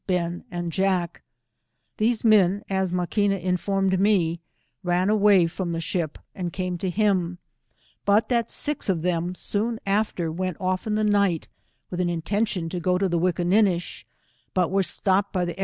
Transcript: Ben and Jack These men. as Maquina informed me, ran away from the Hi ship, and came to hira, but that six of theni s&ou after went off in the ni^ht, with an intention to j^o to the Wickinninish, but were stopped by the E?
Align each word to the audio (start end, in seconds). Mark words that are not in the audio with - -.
Ben 0.07 0.43
and 0.49 0.71
Jack 0.71 1.21
These 1.97 2.23
men. 2.25 2.63
as 2.71 2.91
Maquina 2.91 3.39
informed 3.39 3.99
me, 3.99 4.41
ran 4.81 5.11
away 5.11 5.45
from 5.45 5.73
the 5.73 5.77
Hi 5.77 5.81
ship, 5.81 6.17
and 6.33 6.51
came 6.51 6.79
to 6.79 6.89
hira, 6.89 7.37
but 8.03 8.27
that 8.29 8.49
six 8.49 8.89
of 8.89 9.01
theni 9.01 9.37
s&ou 9.37 9.77
after 9.85 10.31
went 10.31 10.57
off 10.59 10.87
in 10.87 10.95
the 10.95 11.03
ni^ht, 11.03 11.45
with 11.91 11.99
an 11.99 12.09
intention 12.09 12.67
to 12.69 12.81
j^o 12.81 12.97
to 12.97 13.07
the 13.07 13.19
Wickinninish, 13.19 14.03
but 14.55 14.71
were 14.71 14.81
stopped 14.81 15.31
by 15.31 15.45
the 15.45 15.53
E? 15.55 15.59